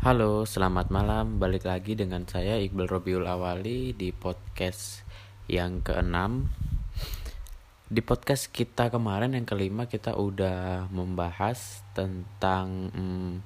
Halo, 0.00 0.48
selamat 0.48 0.88
malam. 0.88 1.36
Balik 1.36 1.68
lagi 1.68 1.92
dengan 1.92 2.24
saya 2.24 2.56
Iqbal 2.56 2.88
Robiul 2.88 3.28
Awali 3.28 3.92
di 3.92 4.08
podcast 4.08 5.04
yang 5.52 5.84
keenam. 5.84 6.48
Di 7.92 8.00
podcast 8.00 8.48
kita 8.48 8.88
kemarin 8.88 9.36
yang 9.36 9.44
kelima 9.44 9.84
kita 9.84 10.16
udah 10.16 10.88
membahas 10.88 11.84
tentang 11.92 12.88
hmm, 12.88 13.44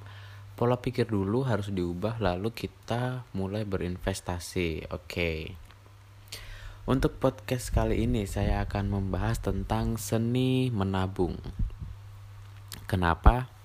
pola 0.55 0.79
pikir 0.79 1.11
dulu 1.11 1.43
harus 1.43 1.67
diubah 1.67 2.23
lalu 2.23 2.55
kita 2.55 3.27
mulai 3.35 3.67
berinvestasi. 3.67 4.87
Oke. 4.95 5.03
Okay. 5.03 5.39
Untuk 6.87 7.19
podcast 7.19 7.75
kali 7.75 8.07
ini 8.07 8.23
saya 8.23 8.63
akan 8.63 8.87
membahas 8.87 9.43
tentang 9.43 9.99
seni 9.99 10.71
menabung. 10.71 11.66
Kenapa? 12.87 13.57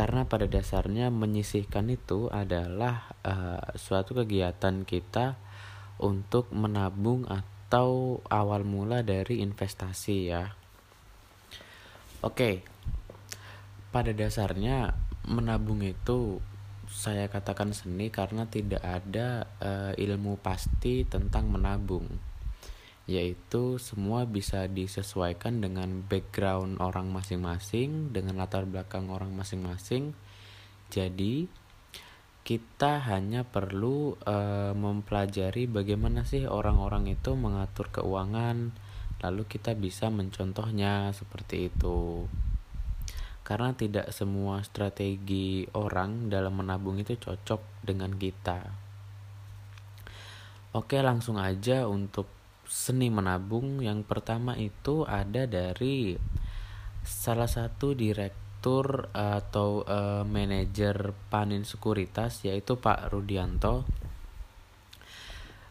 karena 0.00 0.24
pada 0.24 0.46
dasarnya 0.46 1.10
menyisihkan 1.10 1.90
itu 1.90 2.30
adalah 2.30 3.10
uh, 3.26 3.60
suatu 3.74 4.16
kegiatan 4.16 4.86
kita 4.88 5.36
untuk 6.00 6.48
menabung 6.54 7.28
atau 7.28 8.22
awal 8.32 8.64
mula 8.64 9.04
dari 9.04 9.42
investasi 9.44 10.16
ya. 10.30 10.56
Oke. 12.24 12.64
Pada 13.90 14.14
dasarnya 14.14 14.94
menabung 15.26 15.82
itu 15.82 16.40
saya 16.88 17.28
katakan 17.28 17.76
seni 17.76 18.08
karena 18.08 18.46
tidak 18.46 18.80
ada 18.80 19.50
uh, 19.60 19.92
ilmu 19.98 20.38
pasti 20.40 21.04
tentang 21.04 21.50
menabung 21.50 22.06
yaitu 23.10 23.82
semua 23.82 24.22
bisa 24.22 24.70
disesuaikan 24.70 25.58
dengan 25.58 26.06
background 26.06 26.78
orang 26.78 27.10
masing-masing, 27.10 28.14
dengan 28.14 28.38
latar 28.38 28.62
belakang 28.70 29.10
orang 29.10 29.34
masing-masing. 29.34 30.14
Jadi, 30.94 31.50
kita 32.46 33.02
hanya 33.10 33.42
perlu 33.42 34.14
uh, 34.22 34.72
mempelajari 34.78 35.66
bagaimana 35.66 36.22
sih 36.22 36.46
orang-orang 36.46 37.10
itu 37.10 37.34
mengatur 37.34 37.90
keuangan, 37.90 38.70
lalu 39.20 39.42
kita 39.50 39.74
bisa 39.74 40.06
mencontohnya 40.08 41.10
seperti 41.10 41.68
itu. 41.68 42.30
Karena 43.42 43.74
tidak 43.74 44.14
semua 44.14 44.62
strategi 44.62 45.66
orang 45.74 46.30
dalam 46.30 46.62
menabung 46.62 47.02
itu 47.02 47.18
cocok 47.18 47.82
dengan 47.82 48.14
kita. 48.14 48.90
Oke, 50.70 51.02
langsung 51.02 51.34
aja 51.34 51.90
untuk 51.90 52.39
seni 52.70 53.10
menabung 53.10 53.82
yang 53.82 54.06
pertama 54.06 54.54
itu 54.54 55.02
ada 55.02 55.50
dari 55.50 56.14
salah 57.02 57.50
satu 57.50 57.98
direktur 57.98 59.10
atau 59.10 59.82
uh, 59.82 60.22
manajer 60.22 61.10
Panin 61.34 61.66
Sekuritas 61.66 62.46
yaitu 62.46 62.78
Pak 62.78 63.10
Rudianto. 63.10 63.82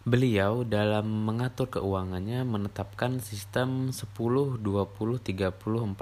Beliau 0.04 0.68
dalam 0.68 1.08
mengatur 1.24 1.72
keuangannya 1.72 2.44
menetapkan 2.44 3.24
sistem 3.24 3.96
10 3.96 4.60
20 4.60 4.60
30 4.60 5.40
40. 5.40 5.96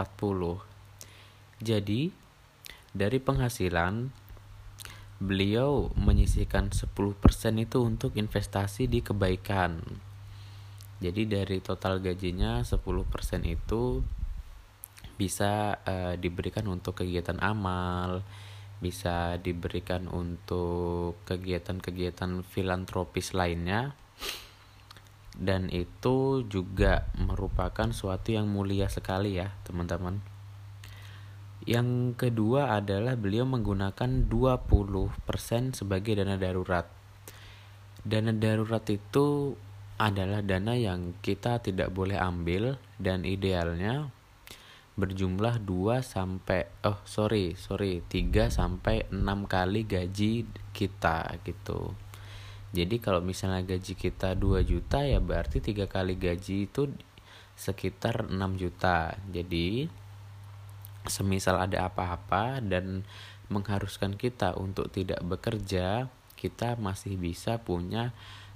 Jadi 1.61 2.09
dari 2.97 3.19
penghasilan 3.21 4.09
beliau 5.21 5.93
menyisihkan 5.93 6.73
10% 6.73 6.89
itu 7.57 7.77
untuk 7.81 8.17
investasi 8.17 8.85
di 8.89 9.01
kebaikan 9.01 10.06
jadi 10.97 11.29
dari 11.29 11.61
total 11.61 12.01
gajinya 12.01 12.65
10% 12.65 12.81
itu 13.45 14.01
bisa 15.17 15.81
uh, 15.85 16.13
diberikan 16.17 16.65
untuk 16.69 17.01
kegiatan 17.01 17.37
amal, 17.37 18.25
bisa 18.81 19.37
diberikan 19.41 20.09
untuk 20.09 21.17
kegiatan-kegiatan 21.29 22.41
filantropis 22.45 23.37
lainnya. 23.37 23.93
Dan 25.37 25.69
itu 25.69 26.41
juga 26.49 27.05
merupakan 27.13 27.93
suatu 27.93 28.33
yang 28.33 28.49
mulia 28.49 28.89
sekali 28.89 29.37
ya, 29.37 29.53
teman-teman. 29.69 30.17
Yang 31.67 32.17
kedua 32.17 32.73
adalah 32.73 33.13
beliau 33.13 33.45
menggunakan 33.45 34.25
20% 34.25 35.77
sebagai 35.77 36.17
dana 36.17 36.41
darurat. 36.41 36.89
Dana 38.01 38.33
darurat 38.33 38.81
itu 38.89 39.53
adalah 39.97 40.45
dana 40.45 40.77
yang 40.77 41.17
kita 41.25 41.57
tidak 41.61 41.89
boleh 41.89 42.21
ambil 42.21 42.77
dan 43.01 43.25
idealnya 43.25 44.13
berjumlah 44.97 45.61
2 45.61 46.01
sampai 46.01 46.65
oh 46.85 46.97
sorry 47.05 47.53
sorry 47.53 48.01
3 48.01 48.49
sampai 48.49 49.05
6 49.13 49.21
kali 49.45 49.85
gaji 49.85 50.45
kita 50.73 51.37
gitu. 51.45 51.93
Jadi 52.73 53.01
kalau 53.01 53.21
misalnya 53.21 53.61
gaji 53.65 53.93
kita 53.93 54.33
2 54.33 54.61
juta 54.65 55.05
ya 55.05 55.21
berarti 55.21 55.61
tiga 55.61 55.85
kali 55.85 56.17
gaji 56.17 56.69
itu 56.69 56.89
sekitar 57.57 58.29
6 58.29 58.37
juta. 58.57 59.17
Jadi 59.29 59.89
semisal 61.09 61.57
ada 61.57 61.89
apa-apa 61.89 62.61
dan 62.61 63.05
mengharuskan 63.47 64.19
kita 64.19 64.53
untuk 64.59 64.91
tidak 64.91 65.23
bekerja, 65.23 66.11
kita 66.35 66.75
masih 66.77 67.15
bisa 67.15 67.57
punya 67.63 68.11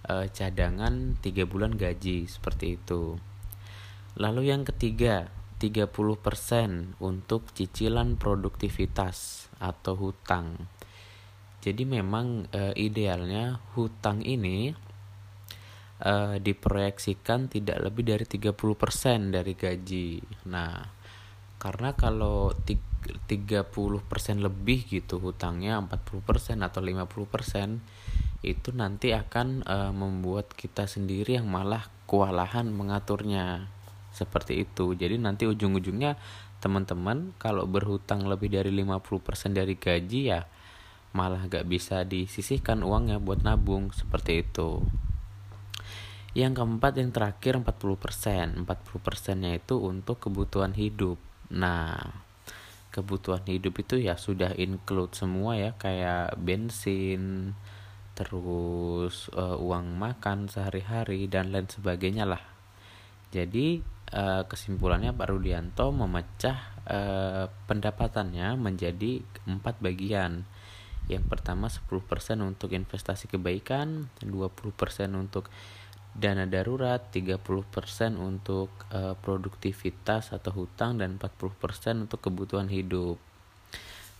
uh, 0.07 0.25
cadangan 0.31 1.19
3 1.19 1.45
bulan 1.45 1.75
gaji 1.75 2.25
seperti 2.25 2.79
itu. 2.79 3.19
Lalu 4.17 4.51
yang 4.51 4.66
ketiga, 4.66 5.29
30% 5.62 6.97
untuk 6.97 7.53
cicilan 7.53 8.17
produktivitas 8.17 9.45
atau 9.61 9.94
hutang. 9.94 10.57
Jadi 11.61 11.85
memang 11.85 12.50
e, 12.50 12.73
idealnya 12.81 13.61
hutang 13.78 14.25
ini 14.25 14.73
e, 16.01 16.13
diproyeksikan 16.41 17.53
tidak 17.53 17.78
lebih 17.78 18.09
dari 18.09 18.25
30% 18.25 19.29
dari 19.29 19.53
gaji. 19.53 20.09
Nah, 20.50 20.81
karena 21.61 21.94
kalau 21.94 22.50
30% 22.57 23.29
lebih 24.41 24.79
gitu 24.90 25.22
hutangnya 25.22 25.78
40% 25.78 26.66
atau 26.66 26.81
50% 26.81 28.10
itu 28.41 28.74
nanti 28.74 29.13
akan 29.13 29.62
e, 29.62 29.78
membuat 29.94 30.50
kita 30.57 30.90
sendiri 30.90 31.38
yang 31.38 31.46
malah 31.50 31.85
kewalahan 32.09 32.69
mengaturnya. 32.74 33.69
Seperti 34.12 34.68
itu. 34.68 34.91
Jadi 34.97 35.16
nanti 35.22 35.47
ujung-ujungnya 35.47 36.19
teman-teman 36.59 37.34
kalau 37.41 37.66
berhutang 37.66 38.28
lebih 38.28 38.52
dari 38.52 38.69
50% 38.74 39.56
dari 39.56 39.79
gaji 39.79 40.22
ya 40.29 40.46
malah 41.12 41.44
gak 41.50 41.68
bisa 41.68 42.03
disisihkan 42.03 42.81
uangnya 42.81 43.22
buat 43.22 43.46
nabung. 43.46 43.94
Seperti 43.94 44.44
itu. 44.44 44.84
Yang 46.34 46.63
keempat 46.63 46.94
yang 46.97 47.12
terakhir 47.12 47.59
40% 47.59 48.63
40% 48.63 49.44
nya 49.44 49.52
itu 49.56 49.75
untuk 49.79 50.18
kebutuhan 50.18 50.73
hidup. 50.73 51.19
Nah 51.52 52.23
kebutuhan 52.91 53.47
hidup 53.47 53.79
itu 53.79 54.03
ya 54.03 54.19
sudah 54.19 54.52
include 54.59 55.16
semua 55.16 55.56
ya 55.56 55.72
kayak 55.79 56.35
bensin 56.35 57.56
terus 58.22 59.34
uh, 59.34 59.58
uang 59.58 59.98
makan 59.98 60.46
sehari-hari 60.46 61.26
dan 61.26 61.50
lain 61.50 61.66
sebagainya 61.66 62.30
lah. 62.30 62.42
Jadi 63.34 63.82
uh, 64.14 64.46
kesimpulannya 64.46 65.09
Pak 65.09 65.28
Rudianto 65.34 65.90
memecah 65.90 66.78
uh, 66.86 67.50
pendapatannya 67.66 68.54
menjadi 68.62 69.26
empat 69.50 69.82
bagian. 69.82 70.46
Yang 71.09 71.26
pertama 71.26 71.66
10% 71.66 71.90
untuk 72.46 72.78
investasi 72.78 73.26
kebaikan, 73.26 74.14
20% 74.22 74.30
untuk 75.18 75.50
dana 76.14 76.46
darurat, 76.46 77.02
30% 77.09 77.42
untuk 78.22 78.70
uh, 78.94 79.18
produktivitas 79.18 80.36
atau 80.36 80.64
hutang 80.64 81.02
dan 81.02 81.18
40% 81.18 82.06
untuk 82.06 82.20
kebutuhan 82.22 82.70
hidup. 82.70 83.18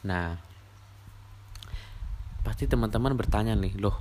Nah, 0.08 0.51
pasti 2.42 2.66
teman-teman 2.66 3.14
bertanya 3.14 3.54
nih 3.54 3.78
loh 3.78 3.98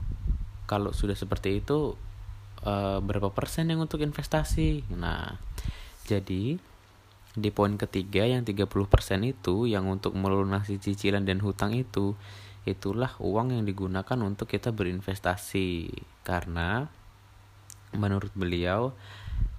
kalau 0.65 0.95
sudah 0.95 1.19
seperti 1.19 1.61
itu 1.61 1.99
e, 2.65 2.75
berapa 3.03 3.31
persen 3.35 3.69
yang 3.69 3.85
untuk 3.85 4.01
investasi 4.01 4.89
nah 4.97 5.37
jadi 6.09 6.57
di 7.31 7.51
poin 7.55 7.79
ketiga 7.79 8.27
yang 8.27 8.43
30% 8.43 8.67
itu 9.23 9.71
yang 9.71 9.87
untuk 9.87 10.19
melunasi 10.19 10.83
cicilan 10.83 11.23
dan 11.23 11.39
hutang 11.39 11.71
itu 11.77 12.19
itulah 12.67 13.15
uang 13.23 13.57
yang 13.57 13.65
digunakan 13.65 14.19
untuk 14.21 14.51
kita 14.51 14.75
berinvestasi 14.75 15.95
karena 16.27 16.91
menurut 17.95 18.31
beliau 18.35 18.93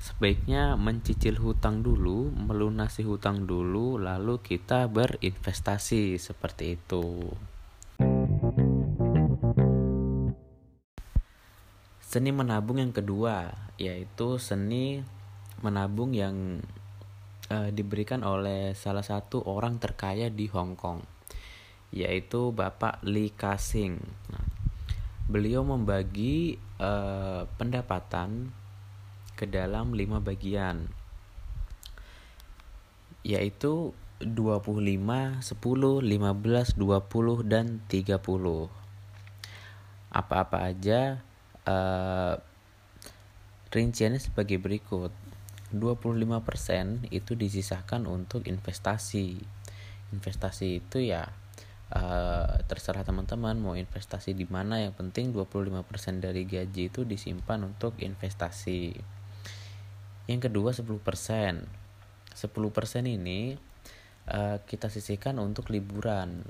sebaiknya 0.02 0.78
mencicil 0.78 1.38
hutang 1.38 1.86
dulu, 1.86 2.34
melunasi 2.34 3.06
hutang 3.06 3.46
dulu 3.46 4.02
lalu 4.02 4.42
kita 4.42 4.90
berinvestasi 4.90 6.18
seperti 6.18 6.78
itu. 6.78 7.30
Seni 12.12 12.36
menabung 12.36 12.76
yang 12.76 12.92
kedua 12.92 13.56
yaitu 13.80 14.36
seni 14.36 15.00
menabung 15.64 16.12
yang 16.12 16.60
uh, 17.48 17.72
diberikan 17.72 18.28
oleh 18.28 18.76
salah 18.76 19.00
satu 19.00 19.40
orang 19.48 19.80
terkaya 19.80 20.28
di 20.28 20.52
Hong 20.52 20.76
Kong, 20.76 21.08
yaitu 21.96 22.52
Bapak 22.52 23.00
Lee 23.08 23.32
Ka-sing. 23.32 23.96
Nah, 24.28 24.44
beliau 25.32 25.64
membagi 25.64 26.60
uh, 26.84 27.48
pendapatan 27.56 28.52
ke 29.40 29.48
dalam 29.48 29.96
lima 29.96 30.20
bagian, 30.20 30.92
yaitu 33.24 33.96
25, 34.20 34.76
10, 34.76 35.48
15, 35.48 36.76
20, 36.76 37.48
dan 37.48 37.80
30. 37.88 38.68
Apa-apa 40.12 40.68
aja 40.68 41.31
uh, 41.72 42.36
rinciannya 43.72 44.20
sebagai 44.20 44.60
berikut. 44.60 45.16
25% 45.72 47.08
itu 47.16 47.32
disisahkan 47.32 48.04
untuk 48.04 48.44
investasi. 48.44 49.40
Investasi 50.12 50.84
itu 50.84 51.00
ya 51.00 51.32
uh, 51.96 52.60
terserah 52.68 53.08
teman-teman 53.08 53.56
mau 53.56 53.80
investasi 53.80 54.36
di 54.36 54.44
mana 54.52 54.84
yang 54.84 54.92
penting 54.92 55.32
25% 55.32 55.80
dari 56.20 56.44
gaji 56.44 56.92
itu 56.92 57.08
disimpan 57.08 57.72
untuk 57.72 57.96
investasi. 58.04 59.00
Yang 60.28 60.52
kedua 60.52 60.76
10%. 60.76 60.92
10% 60.92 63.08
ini 63.08 63.56
uh, 64.28 64.60
kita 64.64 64.88
sisihkan 64.92 65.40
untuk 65.40 65.72
liburan. 65.72 66.44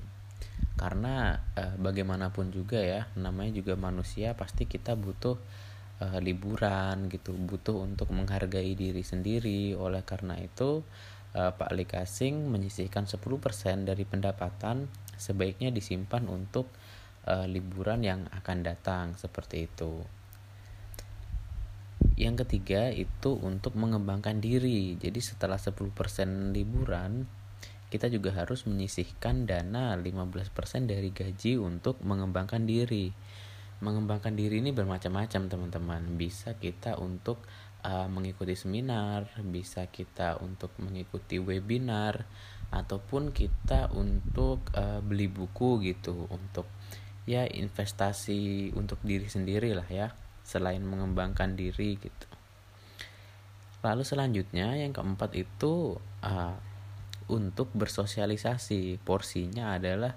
Karena 0.74 1.36
uh, 1.54 1.76
bagaimanapun 1.76 2.50
juga 2.50 2.80
ya, 2.80 3.06
namanya 3.14 3.52
juga 3.60 3.76
manusia 3.76 4.32
pasti 4.32 4.64
kita 4.64 4.96
butuh 4.96 5.36
uh, 6.00 6.18
liburan 6.18 7.06
gitu. 7.12 7.36
Butuh 7.36 7.84
untuk 7.84 8.10
menghargai 8.10 8.74
diri 8.74 9.04
sendiri. 9.04 9.76
Oleh 9.76 10.02
karena 10.02 10.38
itu 10.40 10.82
uh, 11.36 11.52
Pak 11.52 11.70
Likasing 11.76 12.48
menyisihkan 12.48 13.04
10% 13.04 13.20
dari 13.88 14.04
pendapatan 14.08 14.88
sebaiknya 15.20 15.70
disimpan 15.70 16.26
untuk 16.26 16.72
uh, 17.28 17.46
liburan 17.46 18.02
yang 18.02 18.20
akan 18.32 18.58
datang. 18.64 19.14
Seperti 19.14 19.68
itu. 19.68 20.02
Yang 22.18 22.46
ketiga 22.46 22.90
itu 22.90 23.38
untuk 23.38 23.78
mengembangkan 23.78 24.42
diri. 24.42 24.98
Jadi 24.98 25.20
setelah 25.22 25.56
10% 25.56 26.52
liburan 26.52 27.41
kita 27.92 28.08
juga 28.08 28.32
harus 28.32 28.64
menyisihkan 28.64 29.44
dana 29.44 29.92
15% 29.92 30.88
dari 30.88 31.12
gaji 31.12 31.60
untuk 31.60 32.00
mengembangkan 32.00 32.64
diri. 32.64 33.12
Mengembangkan 33.84 34.32
diri 34.32 34.64
ini 34.64 34.72
bermacam-macam 34.72 35.52
teman-teman. 35.52 36.02
Bisa 36.16 36.56
kita 36.56 36.96
untuk 36.96 37.44
uh, 37.84 38.08
mengikuti 38.08 38.54
seminar 38.54 39.26
bisa 39.42 39.86
kita 39.90 40.38
untuk 40.40 40.72
mengikuti 40.78 41.42
webinar 41.42 42.24
ataupun 42.72 43.36
kita 43.36 43.92
untuk 43.92 44.64
uh, 44.72 45.04
beli 45.04 45.28
buku 45.28 45.82
gitu 45.84 46.30
untuk 46.32 46.64
ya 47.28 47.44
investasi 47.44 48.72
untuk 48.74 48.98
diri 49.04 49.28
sendiri 49.28 49.76
lah 49.76 49.86
ya 49.86 50.08
selain 50.42 50.82
mengembangkan 50.82 51.54
diri 51.54 52.00
gitu. 52.00 52.26
Lalu 53.82 54.02
selanjutnya 54.06 54.78
yang 54.78 54.94
keempat 54.94 55.34
itu 55.34 55.98
uh, 56.22 56.56
untuk 57.32 57.72
bersosialisasi. 57.72 59.00
Porsinya 59.00 59.72
adalah 59.72 60.12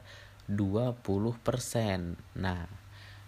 20% 0.46 1.02
nah 2.38 2.70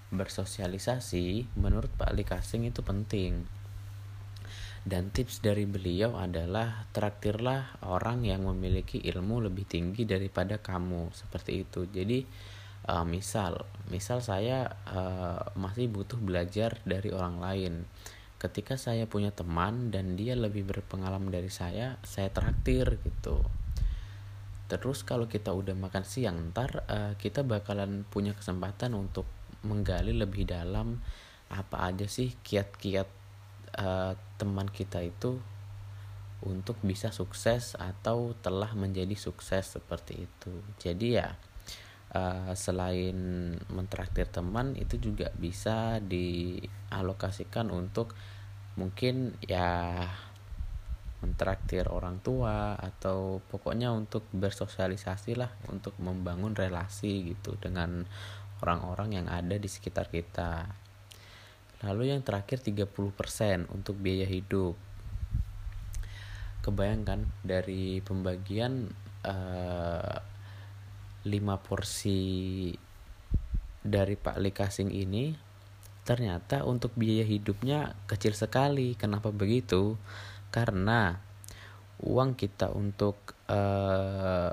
bersosialisasi 0.07 1.57
menurut 1.60 1.92
Pak 1.95 2.07
Ali 2.12 2.24
Kasing 2.24 2.68
itu 2.68 2.84
penting. 2.84 3.48
Dan 4.88 5.12
tips 5.12 5.44
dari 5.44 5.68
beliau 5.68 6.16
adalah 6.16 6.88
traktirlah 6.95 7.84
orang 7.92 8.24
yang 8.24 8.48
memiliki 8.48 9.04
ilmu 9.04 9.44
lebih 9.44 9.68
tinggi 9.68 10.07
daripada 10.07 10.63
kamu. 10.63 11.12
Seperti 11.12 11.68
itu. 11.68 11.83
Jadi 11.92 12.24
uh, 12.88 13.04
misal 13.04 13.68
misal 13.92 14.24
saya 14.24 14.80
uh, 14.88 15.51
masih 15.60 15.92
butuh 15.92 16.16
belajar 16.16 16.80
dari 16.88 17.12
orang 17.12 17.44
lain. 17.44 17.74
Ketika 18.40 18.80
saya 18.80 19.10
punya 19.10 19.36
teman 19.36 19.92
dan 19.92 20.16
dia 20.16 20.40
lebih 20.40 20.63
berpengalaman 20.63 21.36
dari 21.36 21.51
saya 21.51 22.00
saya 22.06 22.31
traktir 22.31 23.01
gitu 23.04 23.44
terus 24.68 25.04
kalau 25.08 25.31
kita 25.31 25.56
udah 25.56 25.74
makan 25.74 26.04
siang 26.04 26.52
ntar 26.52 26.84
uh, 26.92 27.16
kita 27.16 27.44
bakalan 27.48 28.04
punya 28.08 28.36
kesempatan 28.36 28.96
untuk 28.96 29.24
menggali 29.64 30.12
lebih 30.12 30.48
dalam 30.48 31.00
apa 31.48 31.88
aja 31.88 32.06
sih 32.08 32.36
kiat-kiat 32.44 33.08
uh, 33.80 34.14
teman 34.36 34.68
kita 34.68 35.00
itu 35.04 35.40
untuk 36.44 36.78
bisa 36.86 37.10
sukses 37.10 37.74
atau 37.80 38.38
telah 38.46 38.69
menjadi 38.78 39.18
sukses 39.18 39.74
seperti 39.74 40.30
itu. 40.30 40.54
Jadi 40.78 41.18
ya 41.18 41.34
uh, 42.14 42.54
selain 42.54 43.18
mentraktir 43.74 44.30
teman 44.30 44.78
itu 44.78 45.02
juga 45.02 45.34
bisa 45.34 45.98
dialokasikan 46.04 47.74
untuk 47.74 48.14
mungkin 48.78 49.34
ya 49.42 50.06
mentraktir 51.18 51.90
orang 51.90 52.22
tua 52.22 52.78
atau 52.78 53.42
pokoknya 53.50 53.90
untuk 53.90 54.25
bersosialisasi 54.30 55.34
lah 55.34 55.50
untuk 55.74 55.98
membangun 55.98 56.54
relasi 56.54 57.34
gitu 57.34 57.58
dengan 57.58 58.06
orang-orang 58.62 59.22
yang 59.22 59.28
ada 59.30 59.58
di 59.58 59.66
sekitar 59.66 60.10
kita. 60.14 60.69
Lalu 61.86 62.14
yang 62.14 62.22
terakhir 62.25 62.62
30% 62.62 63.69
untuk 63.69 63.98
biaya 63.98 64.25
hidup. 64.25 64.74
Kebayangkan 66.66 67.25
dari 67.46 68.02
pembagian 68.02 68.90
eh, 69.25 70.18
5 71.25 71.66
porsi 71.66 72.22
dari 73.88 74.16
Pak 74.19 74.38
Likasing 74.42 74.92
ini 74.92 75.48
ternyata 76.08 76.64
untuk 76.64 76.96
biaya 76.96 77.28
hidupnya 77.28 77.94
kecil 78.08 78.31
sekali. 78.31 78.96
Kenapa 78.96 79.28
begitu? 79.30 80.00
Karena 80.57 81.13
uang 82.01 82.33
kita 82.33 82.74
untuk 82.74 83.38
uh, 83.45 84.50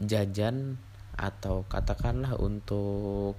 jajan 0.00 0.80
atau 1.20 1.68
katakanlah 1.68 2.40
untuk 2.40 3.36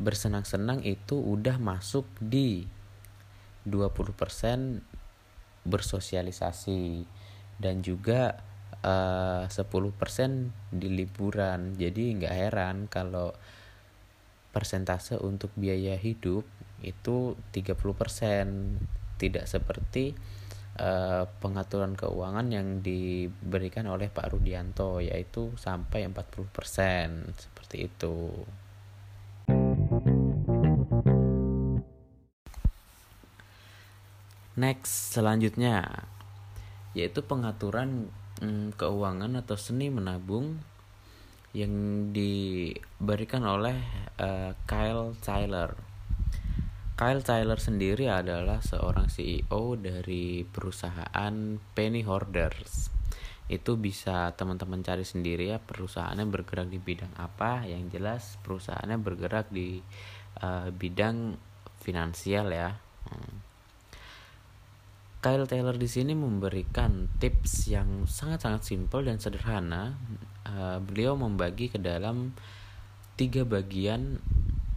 bersenang-senang 0.00 0.80
itu 0.88 1.20
udah 1.20 1.60
masuk 1.60 2.08
di 2.16 2.64
20% 3.68 4.80
bersosialisasi 5.68 7.04
dan 7.60 7.84
juga 7.84 8.40
uh, 8.80 9.44
10% 9.44 9.52
di 10.72 10.88
liburan. 10.88 11.76
Jadi 11.76 12.16
nggak 12.16 12.34
heran 12.36 12.76
kalau 12.88 13.36
persentase 14.56 15.20
untuk 15.20 15.52
biaya 15.52 16.00
hidup 16.00 16.48
itu 16.80 17.36
30% 17.52 17.76
tidak 19.16 19.48
seperti 19.48 20.12
uh, 20.80 21.24
pengaturan 21.40 21.96
keuangan 21.96 22.46
yang 22.52 22.80
diberikan 22.84 23.88
oleh 23.88 24.12
Pak 24.12 24.32
Rudianto 24.32 25.00
yaitu 25.00 25.52
sampai 25.56 26.08
40% 26.08 27.32
seperti 27.36 27.76
itu. 27.88 28.16
Next 34.56 35.12
selanjutnya 35.12 35.84
yaitu 36.96 37.20
pengaturan 37.20 38.08
mm, 38.40 38.80
keuangan 38.80 39.36
atau 39.44 39.56
seni 39.60 39.92
menabung 39.92 40.56
yang 41.52 41.72
diberikan 42.12 43.44
oleh 43.44 43.76
uh, 44.16 44.56
Kyle 44.64 45.12
Tyler 45.20 45.95
Kyle 46.96 47.20
Tyler 47.20 47.60
sendiri 47.60 48.08
adalah 48.08 48.64
seorang 48.64 49.12
CEO 49.12 49.76
dari 49.76 50.48
perusahaan 50.48 51.60
Penny 51.76 52.00
Hoarders. 52.00 52.88
Itu 53.52 53.76
bisa 53.76 54.32
teman-teman 54.32 54.80
cari 54.80 55.04
sendiri 55.04 55.52
ya 55.52 55.60
perusahaannya 55.60 56.24
bergerak 56.24 56.72
di 56.72 56.80
bidang 56.80 57.12
apa. 57.20 57.68
Yang 57.68 58.00
jelas 58.00 58.22
perusahaannya 58.40 58.96
bergerak 58.96 59.52
di 59.52 59.84
uh, 60.40 60.72
bidang 60.72 61.36
finansial 61.84 62.48
ya. 62.48 62.80
Hmm. 63.12 63.44
Kyle 65.20 65.44
Taylor 65.44 65.76
di 65.76 65.92
sini 65.92 66.16
memberikan 66.16 67.12
tips 67.20 67.68
yang 67.68 68.08
sangat-sangat 68.08 68.64
simpel 68.64 69.04
dan 69.04 69.20
sederhana. 69.20 70.00
Uh, 70.48 70.80
beliau 70.80 71.12
membagi 71.12 71.68
ke 71.68 71.76
dalam 71.76 72.32
tiga 73.20 73.44
bagian 73.44 74.16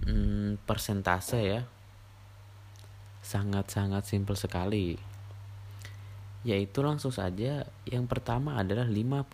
hmm, 0.03 0.59
persentase 0.67 1.39
ya 1.39 1.63
sangat-sangat 3.29 4.09
simpel 4.09 4.33
sekali. 4.33 4.97
Yaitu 6.41 6.81
langsung 6.81 7.13
saja 7.13 7.69
yang 7.85 8.09
pertama 8.09 8.57
adalah 8.57 8.89
50% 8.89 9.29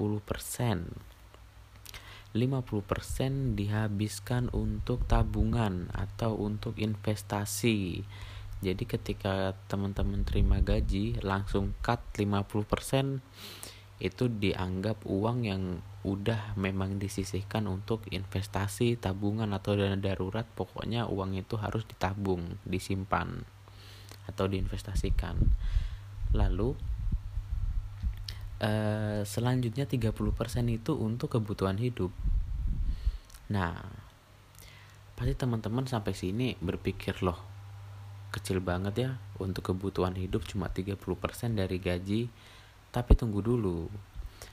50% 2.36 3.56
dihabiskan 3.56 4.52
untuk 4.52 5.08
tabungan 5.08 5.88
atau 5.96 6.36
untuk 6.36 6.76
investasi. 6.76 8.04
Jadi 8.60 8.84
ketika 8.84 9.56
teman-teman 9.72 10.28
terima 10.28 10.60
gaji 10.60 11.16
langsung 11.24 11.72
cut 11.80 12.04
50% 12.20 13.24
itu 14.04 14.28
dianggap 14.28 15.08
uang 15.08 15.48
yang 15.48 15.80
udah 16.04 16.60
memang 16.60 17.00
disisihkan 17.00 17.72
untuk 17.72 18.04
investasi, 18.12 19.00
tabungan 19.00 19.56
atau 19.56 19.80
dana 19.80 19.96
darurat, 19.96 20.44
pokoknya 20.44 21.08
uang 21.08 21.40
itu 21.40 21.56
harus 21.56 21.88
ditabung, 21.88 22.60
disimpan 22.68 23.48
atau 24.26 24.46
diinvestasikan. 24.50 25.36
Lalu 26.34 26.76
eh, 28.62 29.22
selanjutnya 29.26 29.86
30% 29.88 30.12
itu 30.70 30.94
untuk 30.98 31.38
kebutuhan 31.38 31.78
hidup. 31.80 32.12
Nah, 33.54 33.78
pasti 35.16 35.34
teman-teman 35.38 35.86
sampai 35.86 36.12
sini 36.18 36.58
berpikir 36.60 37.22
loh, 37.22 37.56
kecil 38.36 38.60
banget 38.60 38.96
ya 39.00 39.12
untuk 39.40 39.72
kebutuhan 39.72 40.12
hidup 40.20 40.44
cuma 40.44 40.68
30% 40.68 41.00
dari 41.56 41.80
gaji 41.80 42.28
tapi 42.92 43.12
tunggu 43.16 43.40
dulu 43.40 43.88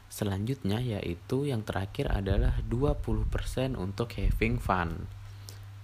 selanjutnya 0.07 0.79
yaitu 0.79 1.51
yang 1.51 1.67
terakhir 1.67 2.07
adalah 2.15 2.55
20% 2.71 3.75
untuk 3.75 4.15
having 4.15 4.63
fun 4.63 5.11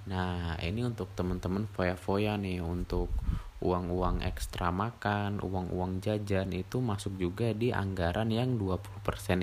nah 0.06 0.54
ini 0.62 0.86
untuk 0.86 1.10
teman-teman 1.18 1.66
foya-foya 1.74 2.38
nih 2.38 2.62
untuk 2.62 3.10
uang-uang 3.58 4.22
ekstra 4.22 4.70
makan 4.70 5.42
uang-uang 5.42 5.98
jajan 5.98 6.54
itu 6.54 6.78
masuk 6.78 7.18
juga 7.18 7.50
di 7.50 7.74
anggaran 7.74 8.30
yang 8.30 8.54
20% 8.54 8.78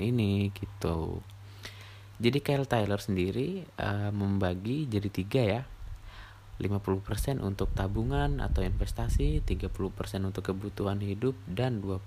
ini 0.00 0.48
gitu 0.56 1.20
jadi 2.16 2.38
Kyle 2.40 2.64
Tyler 2.64 2.96
sendiri 2.96 3.68
uh, 3.76 4.08
membagi 4.08 4.88
jadi 4.88 5.08
tiga 5.12 5.42
ya 5.44 5.62
50% 6.56 7.44
untuk 7.44 7.68
tabungan 7.76 8.40
atau 8.40 8.64
investasi, 8.64 9.44
30% 9.44 9.76
untuk 10.24 10.40
kebutuhan 10.40 11.04
hidup, 11.04 11.36
dan 11.44 11.84
20% 11.84 12.00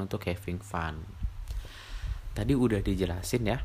untuk 0.00 0.24
having 0.24 0.64
fun. 0.64 1.04
Tadi 2.32 2.56
udah 2.56 2.80
dijelasin 2.80 3.44
ya 3.44 3.60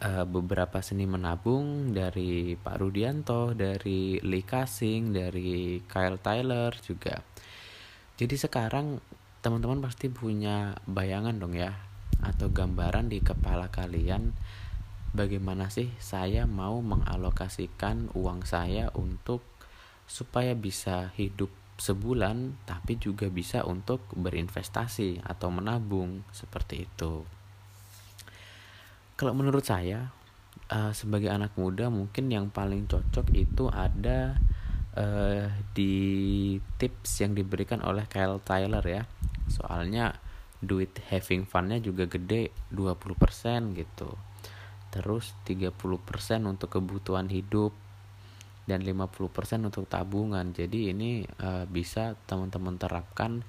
eh, 0.00 0.24
beberapa 0.28 0.80
seni 0.84 1.08
menabung 1.08 1.92
dari 1.96 2.54
Pak 2.54 2.76
Rudianto, 2.78 3.56
dari 3.56 4.20
Lee 4.20 4.44
Kasing, 4.44 5.12
dari 5.12 5.80
Kyle 5.88 6.20
Tyler 6.20 6.72
juga. 6.84 7.18
Jadi 8.18 8.34
sekarang 8.34 9.00
teman-teman 9.38 9.78
pasti 9.80 10.10
punya 10.10 10.74
bayangan 10.84 11.38
dong 11.38 11.54
ya 11.54 11.70
atau 12.18 12.50
gambaran 12.50 13.06
di 13.06 13.22
kepala 13.22 13.70
kalian 13.70 14.34
bagaimana 15.14 15.70
sih 15.70 15.94
saya 16.02 16.44
mau 16.44 16.82
mengalokasikan 16.82 18.10
uang 18.18 18.42
saya 18.42 18.90
untuk 18.98 19.40
supaya 20.10 20.58
bisa 20.58 21.14
hidup 21.14 21.48
sebulan 21.78 22.58
tapi 22.66 22.98
juga 22.98 23.30
bisa 23.30 23.62
untuk 23.62 24.02
berinvestasi 24.18 25.22
atau 25.22 25.48
menabung 25.54 26.26
seperti 26.34 26.90
itu. 26.90 27.22
Kalau 29.18 29.34
menurut 29.34 29.66
saya 29.66 30.14
uh, 30.70 30.94
sebagai 30.94 31.26
anak 31.26 31.58
muda 31.58 31.90
mungkin 31.90 32.30
yang 32.30 32.54
paling 32.54 32.86
cocok 32.86 33.34
itu 33.34 33.66
ada 33.66 34.38
uh, 34.94 35.50
di 35.74 36.54
tips 36.78 37.26
yang 37.26 37.34
diberikan 37.34 37.82
oleh 37.82 38.06
Kyle 38.06 38.38
Tyler 38.38 38.84
ya. 38.86 39.02
Soalnya 39.50 40.14
duit 40.58 40.90
having 41.10 41.46
funnya 41.46 41.78
juga 41.78 42.06
gede 42.10 42.50
20% 42.74 43.78
gitu 43.78 44.10
terus 44.88 45.36
30% 45.46 45.76
untuk 46.48 46.68
kebutuhan 46.80 47.28
hidup 47.28 47.76
dan 48.68 48.84
50% 48.84 49.32
untuk 49.64 49.88
tabungan 49.88 50.52
jadi 50.52 50.92
ini 50.92 51.24
uh, 51.40 51.64
bisa 51.68 52.16
teman-teman 52.28 52.76
terapkan 52.76 53.44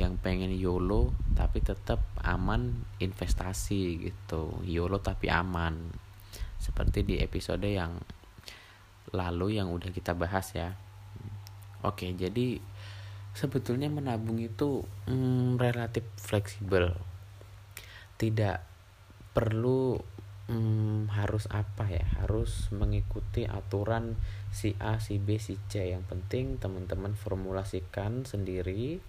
yang 0.00 0.16
pengen 0.16 0.56
YOLO 0.56 1.12
tapi 1.36 1.60
tetap 1.60 2.00
aman 2.24 2.80
investasi 2.96 4.08
gitu. 4.08 4.64
YOLO 4.64 5.04
tapi 5.04 5.28
aman. 5.28 5.92
Seperti 6.56 7.04
di 7.04 7.20
episode 7.20 7.68
yang 7.68 8.00
lalu 9.12 9.60
yang 9.60 9.68
udah 9.68 9.92
kita 9.92 10.16
bahas 10.16 10.56
ya. 10.56 10.72
Oke 11.84 12.08
jadi 12.16 12.62
sebetulnya 13.36 13.92
menabung 13.92 14.40
itu 14.40 14.80
hmm, 15.10 15.60
relatif 15.60 16.08
fleksibel. 16.16 16.96
Tidak 18.16 18.58
perlu 19.36 20.00
hmm, 20.48 21.12
harus 21.12 21.44
apa 21.52 21.88
ya 21.92 22.04
harus 22.24 22.72
mengikuti 22.72 23.44
aturan 23.44 24.16
si 24.48 24.72
A 24.80 24.96
si 25.04 25.20
B 25.20 25.36
si 25.36 25.60
C. 25.68 25.92
Yang 25.92 26.08
penting 26.08 26.56
teman-teman 26.56 27.12
formulasikan 27.12 28.24
sendiri 28.24 29.04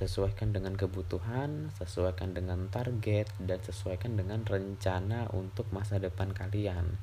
sesuaikan 0.00 0.56
dengan 0.56 0.80
kebutuhan 0.80 1.68
sesuaikan 1.76 2.32
dengan 2.32 2.72
target 2.72 3.28
dan 3.36 3.60
sesuaikan 3.60 4.16
dengan 4.16 4.40
rencana 4.48 5.28
untuk 5.36 5.68
masa 5.76 6.00
depan 6.00 6.32
kalian. 6.32 6.96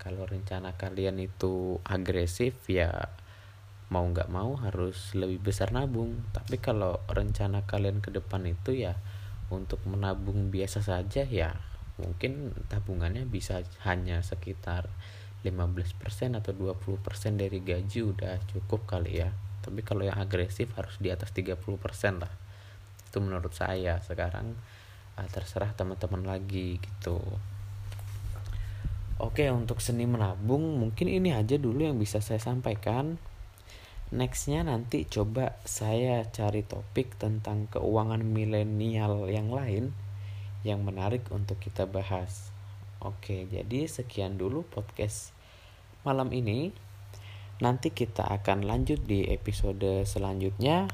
Kalau 0.00 0.24
rencana 0.24 0.72
kalian 0.72 1.20
itu 1.20 1.76
agresif 1.84 2.56
ya 2.72 3.12
mau 3.92 4.08
nggak 4.08 4.32
mau 4.32 4.56
harus 4.56 5.12
lebih 5.12 5.52
besar 5.52 5.76
nabung. 5.76 6.24
Tapi 6.32 6.56
kalau 6.56 6.96
rencana 7.12 7.68
kalian 7.68 8.00
ke 8.00 8.08
depan 8.08 8.48
itu 8.48 8.72
ya 8.72 8.96
untuk 9.52 9.84
menabung 9.84 10.48
biasa 10.48 10.80
saja 10.80 11.28
ya 11.28 11.52
mungkin 11.98 12.54
tabungannya 12.70 13.26
bisa 13.26 13.66
hanya 13.82 14.22
sekitar 14.22 14.86
15% 15.42 16.38
atau 16.38 16.52
20% 16.54 17.02
dari 17.34 17.58
gaji 17.58 18.00
udah 18.06 18.38
cukup 18.54 18.86
kali 18.86 19.22
ya 19.26 19.30
tapi 19.68 19.84
kalau 19.84 20.08
yang 20.08 20.16
agresif 20.16 20.72
harus 20.80 20.96
di 20.96 21.12
atas 21.12 21.28
30% 21.36 21.60
lah 22.16 22.32
itu 23.08 23.18
menurut 23.20 23.52
saya 23.52 24.00
sekarang 24.00 24.56
uh, 25.20 25.28
terserah 25.28 25.76
teman-teman 25.76 26.24
lagi 26.24 26.80
gitu 26.80 27.20
Oke 29.18 29.50
untuk 29.50 29.82
seni 29.82 30.06
menabung 30.06 30.78
mungkin 30.78 31.10
ini 31.10 31.34
aja 31.34 31.58
dulu 31.58 31.82
yang 31.82 31.98
bisa 31.98 32.22
saya 32.22 32.38
sampaikan 32.38 33.18
Nextnya 34.08 34.64
nanti 34.64 35.04
coba 35.04 35.60
saya 35.68 36.24
cari 36.32 36.64
topik 36.64 37.20
tentang 37.20 37.68
keuangan 37.68 38.24
milenial 38.24 39.28
yang 39.28 39.52
lain 39.52 39.92
yang 40.64 40.80
menarik 40.80 41.28
untuk 41.28 41.60
kita 41.60 41.84
bahas. 41.84 42.48
Oke, 43.04 43.44
jadi 43.52 43.84
sekian 43.84 44.40
dulu 44.40 44.64
podcast 44.64 45.36
malam 46.08 46.32
ini. 46.32 46.72
Nanti 47.58 47.90
kita 47.90 48.22
akan 48.22 48.70
lanjut 48.70 49.02
di 49.02 49.26
episode 49.26 50.06
selanjutnya. 50.06 50.86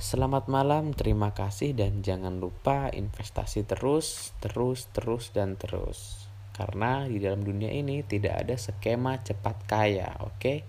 Selamat 0.00 0.46
malam, 0.46 0.94
terima 0.94 1.34
kasih 1.34 1.74
dan 1.74 2.06
jangan 2.06 2.38
lupa 2.38 2.88
investasi 2.88 3.66
terus, 3.66 4.30
terus, 4.38 4.86
terus 4.94 5.34
dan 5.34 5.58
terus. 5.58 6.30
Karena 6.54 7.04
di 7.04 7.18
dalam 7.18 7.42
dunia 7.42 7.68
ini 7.68 8.06
tidak 8.06 8.46
ada 8.46 8.54
skema 8.54 9.20
cepat 9.20 9.66
kaya, 9.66 10.14
oke? 10.22 10.62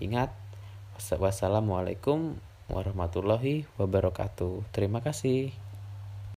Ingat, 0.00 0.32
wassalamualaikum 0.98 2.40
warahmatullahi 2.72 3.68
wabarakatuh. 3.76 4.64
Terima 4.72 5.04
kasih. 5.04 5.61